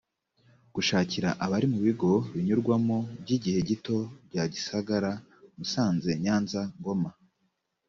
gushakira 0.75 1.29
abari 1.45 1.67
mu 1.73 1.79
bigo 1.85 2.11
binyurwamo 2.33 2.97
by 3.21 3.29
igihe 3.37 3.59
gito 3.69 3.97
bya 4.29 4.43
gisagara 4.53 5.11
musanze 5.57 6.11
nyanza 6.23 6.61
ngoma 6.79 7.09